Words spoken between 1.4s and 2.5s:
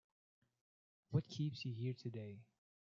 you here today?